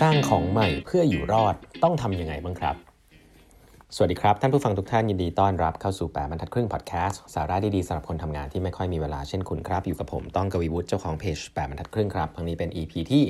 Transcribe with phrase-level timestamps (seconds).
[0.00, 2.76] สร้างของใหม่เพื่ออยู่รอดต้องทำยังไงบ้างครับ
[3.94, 13.24] สวัสดีครับ ท่านผู้ฟังทุกท่านยินดีต้อนรับเข้าสู่แปดบรรทัดครึ่งพอดแคสต์สาระดีๆสำหรับคนทำงานที่ไม่ค่อยมีเวลาเช่นคุณครับ อยู่กับผมต้องกวีวุฒิเจ้าของเพจแปดบรรทัดครึ่งครับครั้งนี้เป็น EP ที่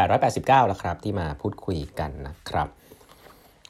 [0.00, 2.68] 889 แล้วครับ ที่มาพูดคุยกันนะครับ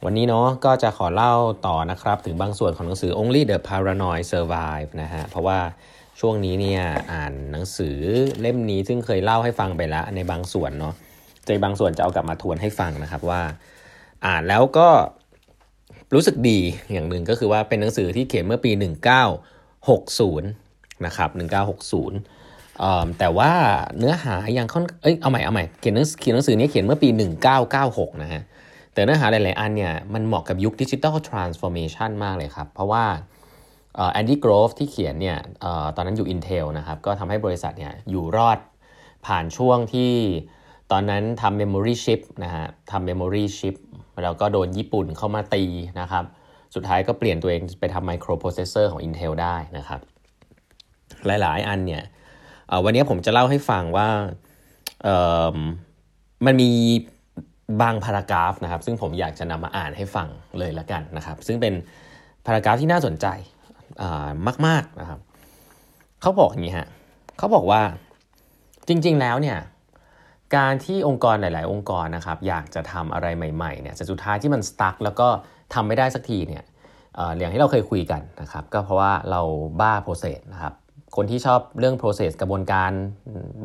[0.04, 1.34] วันนี้เนาะก็จะขอเล่า
[1.66, 5.58] ต่อนะครับ ถึงบางส่วนของหนังสือ Only the Paranoid Survive นะฮะเพราะว่า
[6.20, 7.96] ช่วงนี้เนี่ยอ่านหนังสือ
[8.40, 10.94] เล่มนี้ซึ่งเคยเล่าให้ฟังไปแล้วในบางส่วนเนาะ
[11.48, 13.42] ใจบางส่วนจะเอากลับมาทวนให้ฟังนะครับว่า
[14.26, 14.88] อ่านแล้วก็
[16.14, 16.58] รู้สึกดี
[16.92, 18.70] อย่างหนึ่งก็คือว่าเป็นหนังสือที่เขียนเมื่อปี
[20.28, 21.30] 1960นะครับ
[22.44, 23.52] 1960แต่ว่า
[23.98, 27.08] เนื้อหายังค่อนเอ้ยเอาใหม่เอาใหม่เขียนหนังเขียนหนังสือนี้เขียนเมื่อปี
[27.64, 28.42] 1996นะฮะ
[28.94, 33.04] แต่เนื้อหาหลาย ๆ อันเนี่ยมันเหมาะกับยุคดิจิทัลทรานส์ฟอร์เมชันมากเลยครับ เพราะว่า
[34.12, 35.38] แอนดี้กรอฟที่เขียนเนี่ย
[35.96, 38.58] ตอนนั้นอยู่ Intel นะครับก็ทำให้บริษัทเนี่ยอยู่รอด
[39.26, 40.12] ผ่านช่วงที่
[40.92, 43.76] ตอนนั้นทำ Memory Chip นะฮะทำ Memory Chip
[44.22, 45.64] แล้วก็โดนญี่ปุ่นเข้ามาตี
[46.00, 46.24] นะครับ
[46.74, 50.00] สุดท้ายก็เปลี่ยนตัวเองไปทำ Microprocessor ของ Intel ได้นะครับ
[51.26, 52.02] หลายๆ อันเนี่ย
[52.84, 54.08] วันนี้ผมจะเล่าให้ฟังว่า
[56.46, 56.70] มันมี
[57.82, 60.28] บางพารากราฟนะครับ ซึ่งผมอยากจะนำมาอ่านให้ฟัง
[60.58, 61.74] เลยละกันนะครับ ซึ่งเป็น
[62.46, 63.26] พารากราฟที่น่าสนใจ
[64.66, 65.20] มาก ๆนะครับ
[66.20, 66.88] เขาบอกอย่างนี้ฮะ
[67.38, 67.80] เขาบอกว่า
[68.88, 69.58] จริง ๆ แล้วเนี่ย
[70.56, 75.28] การที่องค์กรหลาย ๆ องค์กรนะครับอยากจะทำอะไรใหม่ๆเนี่ยสุดท้ายที่มันสตั๊กแล้วก็
[75.74, 76.62] ทำไม่ได้สักทีเนี่ย
[77.38, 79.40] อย่างที่เราเคยคุยกันนะครับก็เพราะว่าเรา
[79.80, 80.72] บ้าโปรเซสนะครับ
[81.16, 82.90] คนที่ชอบเรื่อง process กระบวนการ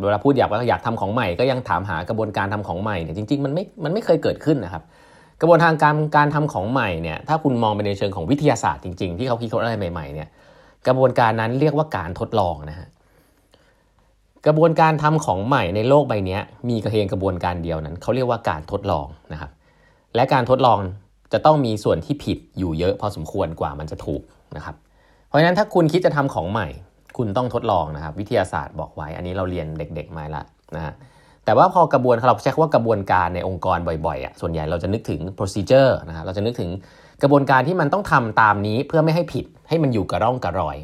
[0.06, 4.84] เวลาพูดอยากว่าอยากทำของใหม่ ก็ยังถามหากระบวนการทำของใหม่เนี่ยจริง ๆ มันไม่มันไม่เคยเกิดขึ้นนะครับ
[5.42, 10.30] กระบวนการการการทำของใหม่เนี่ยถ้าคุณมองไปในเชิงของวิทยาศาสตร์จริง ๆ ที่เขาคิดค้นอะไรใหม่ๆเนี่ย
[10.88, 12.88] กระบวนการนั้นเรียกว่าการทดลองนะฮะ
[14.47, 19.52] กระบวนการทำของใหม่ในโลกใบนี้มีกระเพียงกระบวนการเดียวนั้นเขาเรียกว่าการทดลองนะครับ
[20.15, 20.77] และการทดลอง
[21.33, 24.21] จะต้องมีส่วนที่ผิดอยู่เยอะพอสมควรกว่ามันจะถูก
[24.55, 24.76] นะครับ
[25.27, 26.67] เพราะฉะนั้นถ้าคุณคิดจะทำของใหม่
[27.17, 30.43] คุณต้องทดลองนะครับ วิทยาศาสตร์บอกไว้ อันนี้เราเรียนเด็ก ๆ มาละ
[30.76, 30.93] นะฮะ
[31.45, 36.70] แต่ว่าพอกระบวนเราใช้คำว่ากระบวนการในองค์กรบ่อยๆอะส่วนใหญ่เราจะนึกถึง procedure นะครับเราจะนึกถึง
[37.21, 40.77] กระบวนการที่มันต้องทำตามนี้เพื่อไม่ให้ผิดให้มันอยู่กระร่องกระรอย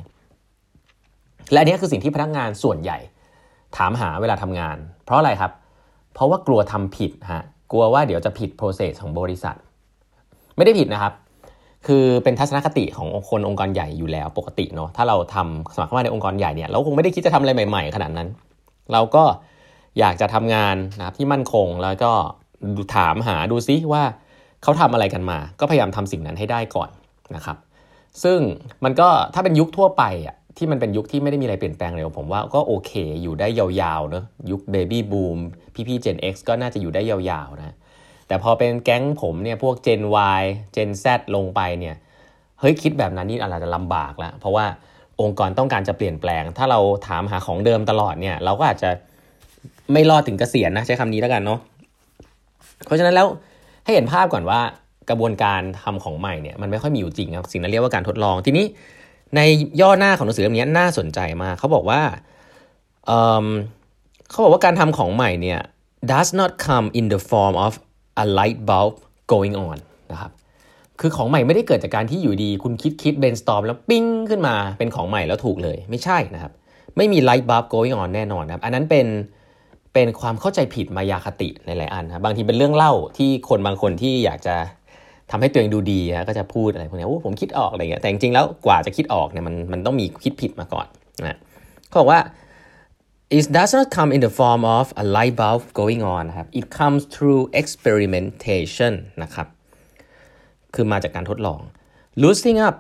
[1.51, 2.97] และอันนี้คือสิ่งที่พนักงานส่วนใหญ่
[3.77, 5.51] ถามหาเวลาทำงาน เพราะอะไรครับ
[6.13, 9.55] เพราะว่ากลัวทำผิดฮะกลัวว่าเดี๋ยวจะผิดโปรเซสของบริษัท
[10.57, 11.13] ไม่ได้ผิดนะครับ
[11.87, 18.27] คือเป็นทัศนคติของคนองค์กรใหญ่อยู่แล้วปกติเนาะถ้าเราทำสมัครเข้ามาในองค์กรใหญ่เนี่ยเราคงไม่ได้คิดจะทำอะไรใหม่ ๆ ขนาดนั้น
[18.93, 19.23] เราก็
[19.99, 22.11] อยากจะทำงานนะครับที่มั่นคงแล้วก็
[22.95, 24.03] ถามหาดูซิว่า
[24.63, 26.89] เขาทำอะไรกันมา ก็พยายามทำสิ่งนั้นให้ได้ก่อน
[27.35, 27.57] นะครับ
[28.23, 28.39] ซึ่ง
[28.83, 32.91] มันก็ถ้าเป็นยุคทั่วไปอะ ที่มันเป็นยุคที่ไม่ได้มีอะไรเปลี่ยนแปลงเร็วผมว่าก็โอเค
[33.23, 35.37] อยู่ได้ยาวๆเนอะยุคเบบี้บูม
[35.87, 37.75] พี่ๆ Gen X ก็น่าจะอยู่ได้ยาวๆนะ
[38.27, 40.01] แต่พอเป็นแก๊งผมเนี่ยพวก Gen
[40.39, 40.43] Y
[40.75, 41.05] Gen Z
[41.35, 41.95] ลงไปเนี่ย
[42.59, 44.65] เฮ้ยคิดแบบนั้นนี่อาจจะลำบากแล้วเพราะว่า
[45.21, 48.89] องค์กรต้องการจะเปลี่ยนแปลง ถ้าเราถามหาของเดิมตลอดเนี่ยเราก็อาจจะ
[49.93, 51.59] ไม่รอดถึงเกษียณนะใช้คำนี้แล้วกันเนาะ
[52.85, 53.27] เพราะฉะนั้นแล้ว
[53.85, 54.59] ให้เห็นภาพก่อนว่า
[55.09, 58.65] กระบวนการทำของใหม่เนี่ยมันไม่ค่อยมีอยู่จริงครับสิ่งนั้นเรียกว่าการทดลองทีนี้
[59.35, 59.41] ใน
[59.81, 62.01] ย่อหน้าของหนังสือเล่มนี้น่าสนใจมากเขาบอกว่า
[63.07, 65.59] เเขาบอกว่าการทำของใหม่เนี่ย
[66.11, 67.73] does not come in the form of
[68.23, 68.93] a light bulb
[69.33, 69.77] going on
[70.11, 70.31] นะครับ
[70.99, 76.51] คือของใหม่ไม่ได้เกิดจากการที่อยู่ดี คุณคิดคิด brainstorm แล้วปิ้งขึ้นมาเป็นของใหม่แล้วถูกเลย ไม่ใช่นะครับ
[76.97, 79.07] ไม่มี light bulb going on แน่นอนครับ อันนั้นเป็น
[79.93, 84.55] เป็นความเข้าใจผิดมายาคติในหลายอันครับบางทีเป็นเรื่องเล่าที่คนบางคนที่อยากจะ
[85.31, 90.87] ทำให้ตัวเองดูดีก็จะพูดอะไรพวกนี้โอ้ผมคิดออกอะไรเงี้ยแต่จริงๆแล้วกว่าจะคิดออกเนี่ยมันมันต้องมีคิดผิดมาก่อน
[91.27, 91.37] นะ
[91.87, 92.21] เขาบอกว่า
[93.37, 96.65] it does not come in the form of a light bulb going on นะครับ it
[96.79, 99.47] comes through experimentation นะครับ
[100.73, 101.59] คือมาจากการทดลอง
[102.21, 102.75] loosening up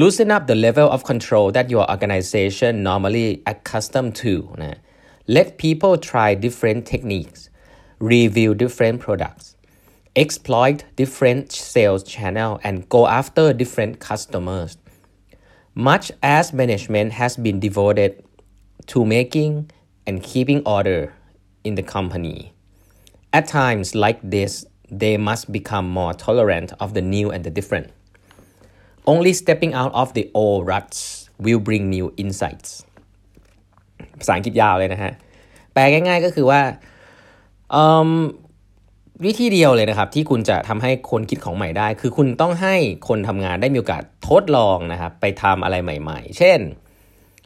[0.00, 4.78] loosen up the level of control that your organization normally accustomed to นะ
[5.36, 7.40] let people try different techniques
[8.12, 9.46] review different products
[10.15, 14.77] exploit different sales channel and go after different customers.
[15.75, 18.23] Much as management has been devoted
[18.87, 19.71] to making
[20.05, 21.13] and keeping order
[21.63, 22.53] in the company.
[23.31, 27.91] At times like this, they must become more tolerant of the new and the different.
[29.05, 32.69] Only stepping out of the old ruts will bring new insights
[34.19, 35.13] ภาษาอังกฤษยาวเลยนะฮะ
[35.73, 36.61] แปลง่ายๆก็คือว่า
[39.22, 42.74] วิธีเดียวเลยนะครับ ที่คุณจะทำให้คนคิดของใหม่ได้ คือคุณต้องให้
[43.08, 46.58] คนทำงานได้มีโอกาสทดลองนะครับ ไปทำอะไรใหม่ ๆ เช่น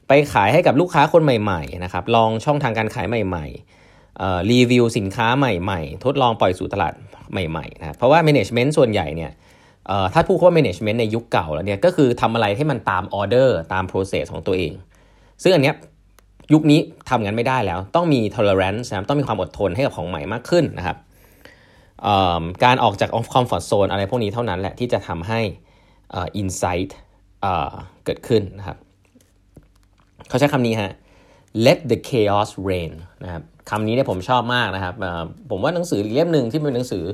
[0.09, 6.95] ไปขายให้กับลูกค้าคนใหม่ๆนะครับ ลองช่องทางการขายใหม่ๆรีวิวสินค้าใหม่ๆ ทดลองปล่อยสู่ตลาด
[7.33, 9.33] ใหม่ๆนะเพราะว่า management ส่วนใหญ่เนี่ย
[10.15, 14.73] ถ้าพูดว่า management ในยุคเก่าแล้วเนี่ยก็คือทำอะไรให้มันตามออเดอร์ตาม process ของตัวเอง
[15.43, 15.75] ซึ่งอันเนี้ย
[16.53, 20.99] ยุคนี้ทำงั้นไม่ได้แล้ว ต้องมี tolerance นะต้องมีความอดทนให้กับของใหม่มากขึ้นนะครับ
[22.65, 25.41] การออกจาก comfort zone อะไรพวกนี้เท่านั้นแหละที่จะทำให้
[26.41, 26.91] insight
[28.05, 28.77] เกิดขึ้นนะครับ
[30.29, 30.93] เขาใช้คำนี้ฮะ
[31.67, 32.93] let the chaos reign
[33.25, 34.95] นะครับคำนี้เนี่ยผมชอบมากนะครับ
[35.51, 37.05] ผมว่าหนังสือเล่มหนึ่งที่เป็นหนังสือ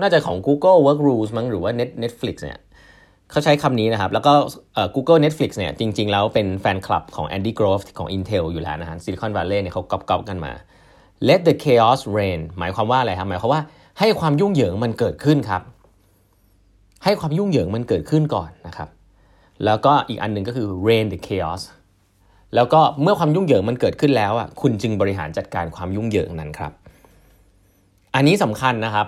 [0.00, 2.58] น่าจะของ Google Work Rules มั้งหรือว่า Net Netflix เนี่ย
[3.30, 4.32] เขาใช้คำนี้นะครับ แล้วก็
[4.94, 10.52] Google Netflix เนี่ยจริง ๆ แล้วเป็นแฟนคลับของ Andy Grove ของ Intel อยู่แล้วนะฮะ Silicon Valley เนี่ยเขาก๊อปๆกันมา
[11.28, 13.62] let the chaos reign หมายความว่าอะไรครับหมายความว่า
[14.00, 15.62] ให้ความยุ่งเหยิงมันเกิดขึ้นครับ
[17.04, 18.88] ให้ความยุ่งเหยิงมันเกิดขึ้นก่อนนะครับ
[19.64, 21.62] แล้วก็อีกอันหนึ่งก็คือ reign the chaos
[22.54, 26.72] แล้วก็เมื่อความยุ่งเหยิงมันเกิดขึ้นแล้วอะคุณจึงบริหารจัดการความยุ่งเหยิงนั้นครับ
[28.14, 29.06] อันนี้สำคัญนะครับ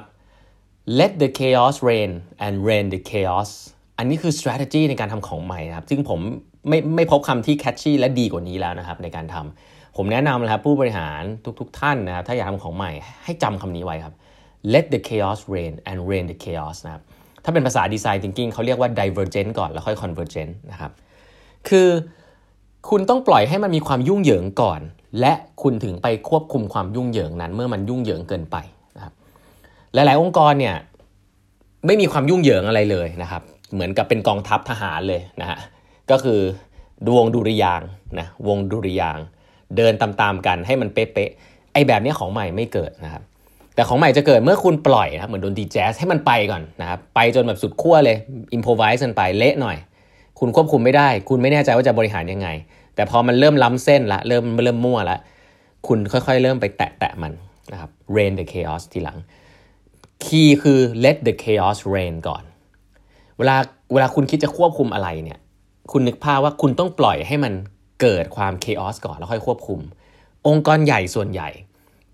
[0.98, 2.10] let the chaos reign
[2.44, 3.50] and reign the chaos
[3.98, 6.20] อันนี้คือ strategy ในการทำของใหม่นะครับ ซึ่งผม
[6.68, 11.22] ไม่ไม่พบคำที่ catchy และดีกว่านี้แล้วนะครับ ในการทำผมแนะนำนะครับผู้บริหาร
[11.60, 12.92] ทุกๆทท่านนะครับถ้าอยากทำของใหม่
[13.24, 14.14] ให้จำคำนี้ไว้ครับ
[14.74, 17.02] let the chaos reign and reign the chaos นะครับ
[17.44, 20.92] ถ้าเป็นภาษา design thinking เขาเรียกว่า divergent ก่อนแล้วค่อย convergent นะครับ
[21.68, 21.88] คือ
[22.90, 24.80] คุณต้องปล่อยให้มันมีความยุ่งเหยิงก่อน
[25.20, 28.56] และคุณถึงไปควบคุมความยุ่งเหยิงนั้น เมื่อมันยุ่งเหยิงเกินไป
[28.96, 29.14] นะครับ
[29.94, 30.76] หลาย ๆ องค์กรเนี่ย
[31.86, 33.42] ไม่มีความยุ่งเหยิงอะไรเลยนะครับ
[33.72, 35.58] เหมือนกับเป็นกองทัพทหารเลยนะฮะ
[36.10, 36.40] ก็คือ
[37.08, 37.82] ดวงดุริยาง
[38.18, 39.18] นะวงดุริยาง
[39.76, 43.22] เดินตามๆกันให้มันเป๊ะๆไอ้แบบนี้ของใหม่ไม่เกิดนะครับ
[43.80, 48.16] แต่ของใหม่จะเกิดเมื่อคุณปล่อยนะเหมือนดนตรีแจ๊สให้มันไปก่อนนะครับไปจนแบบสุดขั้วเลย
[48.52, 49.76] อินโพไวส์กันไปเละหน่อย
[50.38, 52.48] คุณควบคุมไม่ได้ คุณไม่แน่ใจว่าจะบริหารยังไง
[52.94, 55.18] แต่พอมันเริ่มล้ำเส้นละเริ่มเริ่มมั่วละ
[55.86, 57.32] คุณค่อยๆ เริ่มไปแตะแตะมัน
[57.72, 59.18] นะครับ rain the chaos ทีหลัง
[60.24, 62.42] คีย์คือ let the chaos rain ก่อน
[63.38, 63.56] เวลา
[63.92, 65.38] เวลาคุณคิดจะควบคุมอะไรเนี่ย
[65.92, 67.52] คุณนึกภาพว่าคุณต้องปล่อยให้มัน
[68.00, 69.80] เกิดความ chaos ก่อนแล้วค่อยควบคุม
[70.48, 71.50] องค์กรใหญ่ส่วนใหญ่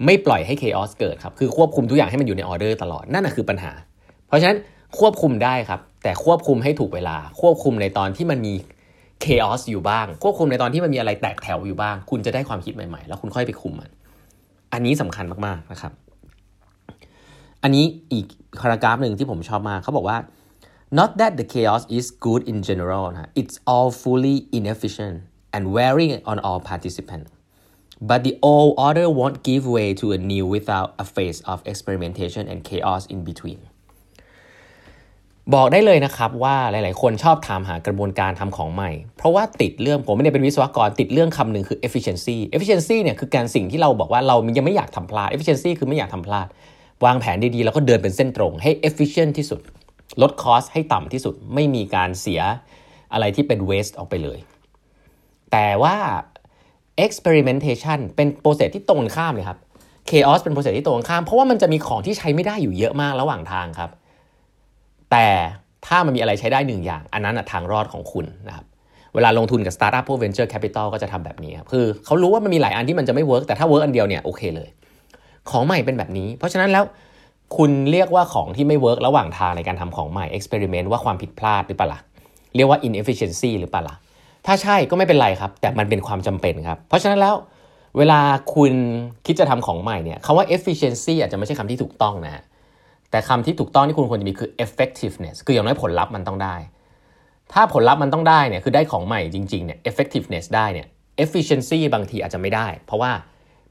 [0.04, 3.72] ไม่ปล่อยให้ chaos เกิดครับ คือควบคุมทุกอย่างให้มันอยู่ในออเดอร์ตลอด นั่นคือปัญหา
[4.26, 4.58] เพราะฉะนั้น
[4.98, 8.54] ควบคุมได้ครับ แต่ควบคุมให้ถูกเวลา ควบคุมในตอนที่มันมี
[9.24, 13.90] chaos อยู่บ้าง ควบคุมในตอนที่มันมีอะไรแตกแถวอยู่บ้าง คุณจะได้ความคิดใหม่ๆ แล้วคุณค่อยไปคุมมัน
[14.72, 15.92] อันนี้สำคัญมากๆนะครับ
[17.62, 18.26] อันนี้อีก
[18.60, 20.18] พารากราฟหนึ่งที่ผมชอบมากเขาบอกว่า
[20.98, 25.16] not that the chaos is good in general นะ it's all fully inefficient
[25.54, 27.30] and wearing on all participants
[28.00, 32.44] but the old order won't give way to a new without a phase of experimentation
[32.50, 33.60] and chaos in between
[35.54, 46.46] บอกได้เลยนะครับว่าหลาย ๆ คนชอบถามหากระบวนการทำของใหม่ เพราะว่าติดเรื่องผมไม่ได้เป็นวิศวกรติดเรื่องคำหนึ่งคือ efficiency efficiency เนี่ยคือการสิ่งที่เราบอกว่าเรายังไม่อยากทำพลาด efficiency คือไม่อยากทำพลาด
[47.04, 49.60] วางแผนดี ๆ แล้วก็เดินเป็นเส้นตรงให้ efficient ที่สุด
[50.22, 52.40] ลด cost ให้ต่ำที่สุดไม่มีการเสีย
[53.12, 54.38] อะไรที่เป็น waste ออกไปเลย
[55.52, 55.96] แต่ว่า
[57.04, 59.58] experimentation เป็น process ที่ตรงข้ามเลยครับ
[60.10, 63.90] chaos เป็น process ที่ตรงข้าม เพราะว่ามันจะมีของที่ใช้ไม่ได้อยู่เยอะมากระหว่างทางครับ
[65.10, 65.26] แต่
[65.86, 68.66] ถ้ามันมีอะไรใช้ได้หนึ่งอย่าง อันนั้นทางรอดของคุณนะครับ
[69.14, 74.68] เวลาลงทุนกับสตาร์ทอัพพวก venture capital ก็จะทำแบบนี้ครับคือเขารู้ว่ามันมีหลายอันที่มันจะไม่ work แต่ถ้า work อันเดียวเนี่ยโอเคเลย
[75.50, 76.84] ของใหม่เป็นแบบนี้ เพราะฉะนั้นแล้ว
[77.56, 82.00] คุณเรียกว่าของที่ไม่เวิร์กระหว่างทางในการทำของใหม่ experiment ว่าความผิดพลาดหรือเปล่าล่ะ
[82.56, 83.96] เรียกว่า inefficiency หรือเปล่าล่ะ
[84.46, 87.34] ถ้าใช่ก็ไม่เป็นไรครับ แต่มันเป็นความจำเป็นครับ เพราะฉะนั้นแล้ว
[87.98, 88.20] เวลา
[88.54, 88.72] คุณ
[89.26, 92.42] คิดจะทำของใหม่เนี่ยคำว่า efficiency อาจจะไม่ใช่คำที่ถูกต้องนะ
[93.10, 96.56] แต่คำที่ถูกต้องที่คุณควรจะมีคือ effectiveness คืออย่างน้อยผลลัพธ์มันต้องได้
[97.52, 100.86] ถ้าผลลัพธ์มันต้องได้เนี่ยคือได้ของใหม่จริงๆเนี่ย effectiveness ได้เนี่ย
[101.24, 103.12] efficiency บางทีอาจจะไม่ได้ เพราะว่า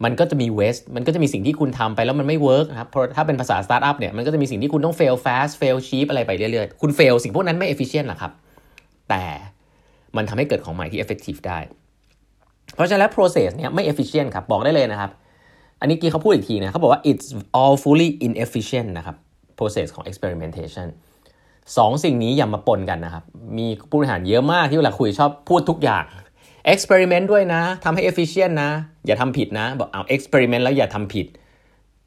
[0.03, 7.67] มันก็จะมี waste มันก็จะมีสิ่งที่คุณทำไปแล้วมันไม่ work นะครับเพราะถ้าเป็นภาษา startup เนี่ยมันก็จะมีสิ่งที่คุณต้อง fail fast fail cheap อะไรไปเรื่อยๆ คุณ fail สิ่งพวกนั้นไม่
[7.73, 8.31] efficient หรอกครับ
[9.09, 9.23] แต่
[10.17, 11.59] มันทำให้เกิดของใหม่ที่ effective ได้
[12.75, 15.11] เพราะฉะนั้น process เนี่ยไม่ efficient ครับ บอกได้เลยนะครับ
[15.79, 17.27] อันนี้กีเขาพูดอีกทีนะเขาบอกว่า it's
[17.59, 19.15] all fully inefficient นะครับ
[19.59, 20.87] process ของ experimentation
[21.77, 23.23] สองสิ่งนี้อย่ามาปนกันนะครับ
[23.57, 26.05] มีผู้บริหารเยอะมากที่เวลาคุยชอบพูดทุกอย่าง
[26.73, 28.69] experiment ด้วยนะทำให้ efficient นะ
[29.05, 31.27] อย่าทำผิดนะ บอกเอา experiment แล้วอย่าทำผิด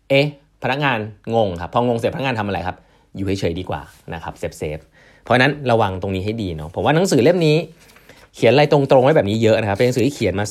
[0.09, 0.27] เอ๊ะ
[0.63, 0.99] พนักงาน
[1.35, 2.77] งงครับ พองงเสร็จพนักงานทำอะไรครับ
[3.17, 3.81] อยู่เฉยๆดีกว่า
[4.15, 4.79] นะครับ safe safe
[5.25, 7.57] เพราะนั้นระวังตรงนี้ให้ดีเนาะผมว่าหนังสือเล่มนี้
[8.41, 10.47] เขียนอะไรตรงๆไว้แบบนี้เยอะนะครับ เป็นหนังสือที่เขียนมา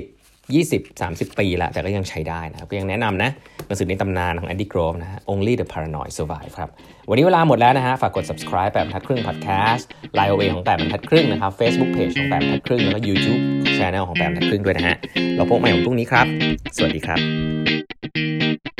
[0.00, 3.30] 30 20-30 ปีแล้วแต่ก็ยังใช้ได้นะครับ ก็ยังแนะนำนะ
[3.66, 6.68] หนังสือในตำนานของ Andy Grove นะฮะ Only the Paranoid Survive ครับ
[7.08, 9.82] วันนี้เวลาหมดแล้วนะฮะ ฝากกด subscribe แบบทัดครึ่ง podcast
[10.18, 13.40] Line OA ของแบบบรรทัดครึ่งนะครับ Facebook Page ของแบบบรรทัดครึ่ง แล้วก็ YouTube
[13.76, 14.96] Channel ของแบบบรรทัดครึ่งด้วยนะฮะ
[15.36, 16.26] เราพบใหม่ของพรุ่งนี้ครับ
[16.76, 17.20] สวัสดีครับ
[18.16, 18.73] Thank you.